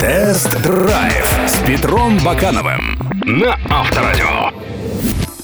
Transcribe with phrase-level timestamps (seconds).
[0.00, 4.50] Тест-драйв с Петром Бакановым на Авторадио.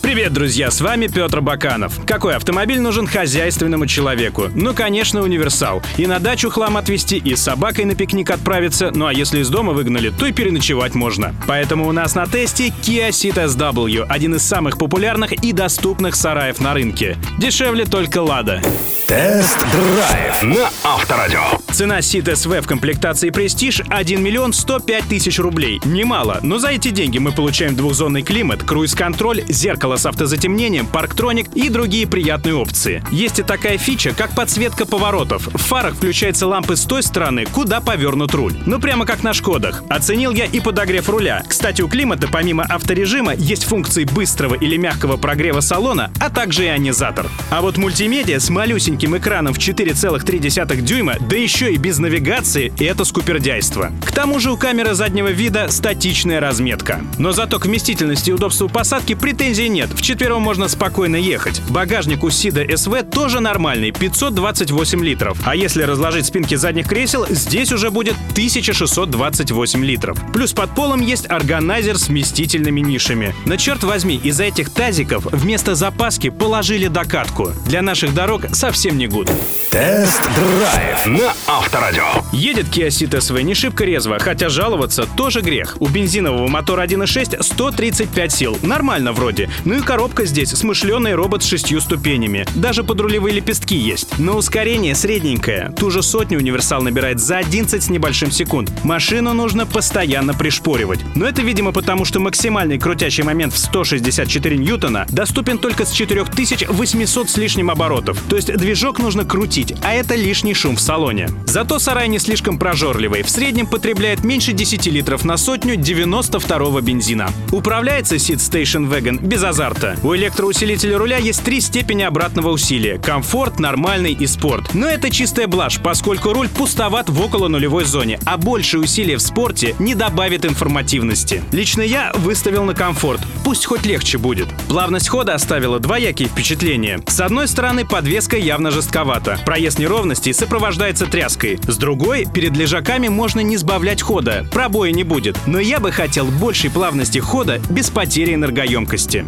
[0.00, 2.00] Привет, друзья, с вами Петр Баканов.
[2.06, 4.48] Какой автомобиль нужен хозяйственному человеку?
[4.54, 5.82] Ну, конечно, универсал.
[5.98, 9.50] И на дачу хлам отвезти, и с собакой на пикник отправиться, ну а если из
[9.50, 11.34] дома выгнали, то и переночевать можно.
[11.46, 16.60] Поэтому у нас на тесте Kia Ceed SW, один из самых популярных и доступных сараев
[16.60, 17.18] на рынке.
[17.38, 18.62] Дешевле только Лада.
[19.06, 21.65] Тест-драйв на Авторадио.
[21.76, 25.78] Цена SW в комплектации Prestige 1 миллион 105 тысяч рублей.
[25.84, 31.68] Немало, но за эти деньги мы получаем двухзонный климат, круиз-контроль, зеркало с автозатемнением, парктроник и
[31.68, 33.04] другие приятные опции.
[33.10, 35.48] Есть и такая фича, как подсветка поворотов.
[35.48, 38.54] В фарах включаются лампы с той стороны, куда повернут руль.
[38.64, 39.84] Ну прямо как на Шкодах.
[39.90, 41.42] Оценил я и подогрев руля.
[41.46, 47.26] Кстати, у климата помимо авторежима есть функции быстрого или мягкого прогрева салона, а также ионизатор.
[47.50, 53.04] А вот мультимедиа с малюсеньким экраном в 4,3 дюйма, да еще и без навигации, это
[53.04, 53.92] скупердяйство.
[54.04, 57.00] К тому же у камеры заднего вида статичная разметка.
[57.18, 59.90] Но зато к вместительности и удобству посадки претензий нет.
[59.94, 61.60] Вчетвером можно спокойно ехать.
[61.68, 65.38] Багажник у Сида СВ тоже нормальный, 528 литров.
[65.44, 70.18] А если разложить спинки задних кресел, здесь уже будет 1628 литров.
[70.32, 73.34] Плюс под полом есть органайзер с вместительными нишами.
[73.44, 77.52] Но черт возьми, из-за этих тазиков вместо запаски положили докатку.
[77.66, 79.30] Для наших дорог совсем не good.
[79.70, 82.04] Тест-драйв на Авторадио.
[82.32, 85.78] Едет Kia Ceed SW не шибко резво, хотя жаловаться тоже грех.
[85.80, 88.58] У бензинового мотора 1.6 135 сил.
[88.60, 89.48] Нормально вроде.
[89.64, 92.44] Ну и коробка здесь смышленый робот с шестью ступенями.
[92.54, 94.18] Даже подрулевые лепестки есть.
[94.18, 95.72] Но ускорение средненькое.
[95.78, 98.70] Ту же сотню универсал набирает за 11 с небольшим секунд.
[98.84, 101.00] Машину нужно постоянно пришпоривать.
[101.14, 107.30] Но это, видимо, потому что максимальный крутящий момент в 164 ньютона доступен только с 4800
[107.30, 108.20] с лишним оборотов.
[108.28, 111.30] То есть движок нужно крутить, а это лишний шум в салоне.
[111.46, 113.22] Зато сарай не слишком прожорливый.
[113.22, 117.30] В среднем потребляет меньше 10 литров на сотню 92 бензина.
[117.52, 119.96] Управляется Seat Station Wagon без азарта.
[120.02, 122.98] У электроусилителя руля есть три степени обратного усилия.
[122.98, 124.74] Комфорт, нормальный и спорт.
[124.74, 129.22] Но это чистая блажь, поскольку руль пустоват в около нулевой зоне, а больше усилия в
[129.22, 131.42] спорте не добавит информативности.
[131.52, 133.20] Лично я выставил на комфорт.
[133.44, 134.48] Пусть хоть легче будет.
[134.68, 137.00] Плавность хода оставила двоякие впечатления.
[137.06, 139.38] С одной стороны, подвеска явно жестковата.
[139.46, 141.58] Проезд неровностей сопровождается тряской.
[141.66, 144.46] С другой, перед лежаками можно не сбавлять хода.
[144.50, 145.38] Пробоя не будет.
[145.46, 149.24] Но я бы хотел большей плавности хода без потери энергоемкости.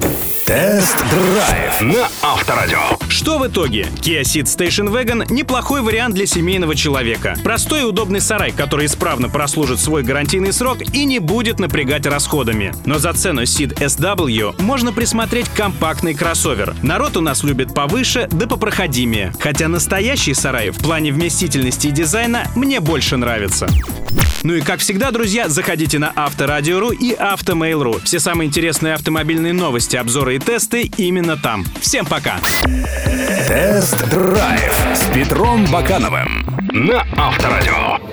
[0.46, 2.78] Тест-драйв на Авторадио.
[3.08, 3.86] Что в итоге?
[4.00, 7.36] Kia Ceed Station Wagon– неплохой вариант для семейного человека.
[7.44, 12.72] Простой и удобный сарай, который исправно прослужит свой гарантийный срок и не будет напрягать расходами.
[12.86, 16.74] Но за цену Ceed SW можно присмотреть компактный кроссовер.
[16.82, 19.34] Народ у нас любит повыше, да попроходимее.
[19.38, 23.66] Хотя настоящий сарай в плане вместительности и дизайна мне больше нравится.
[24.44, 27.98] Ну и как всегда, друзья, заходите на Авторадио.ру и Автомейл.ру.
[28.04, 31.64] Все самые интересные автомобильные новости, обзоры и тесты именно там.
[31.80, 32.36] Всем пока!
[33.48, 38.07] Тест-драйв с Петром Бакановым на Авторадио.